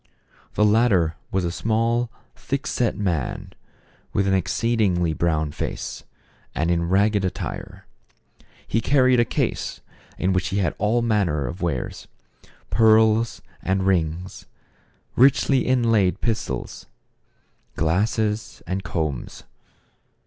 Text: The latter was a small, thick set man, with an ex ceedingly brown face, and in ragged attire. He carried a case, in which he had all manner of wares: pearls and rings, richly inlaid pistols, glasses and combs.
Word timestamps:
The 0.55 0.65
latter 0.65 1.15
was 1.31 1.45
a 1.45 1.51
small, 1.51 2.09
thick 2.35 2.65
set 2.65 2.97
man, 2.97 3.53
with 4.13 4.25
an 4.25 4.33
ex 4.33 4.51
ceedingly 4.51 5.15
brown 5.15 5.51
face, 5.51 6.05
and 6.55 6.71
in 6.71 6.89
ragged 6.89 7.23
attire. 7.23 7.85
He 8.67 8.81
carried 8.81 9.19
a 9.19 9.25
case, 9.25 9.79
in 10.17 10.33
which 10.33 10.47
he 10.47 10.57
had 10.57 10.73
all 10.79 11.03
manner 11.03 11.45
of 11.45 11.61
wares: 11.61 12.07
pearls 12.71 13.43
and 13.61 13.85
rings, 13.85 14.47
richly 15.15 15.67
inlaid 15.67 16.19
pistols, 16.19 16.87
glasses 17.75 18.63
and 18.65 18.83
combs. 18.83 19.43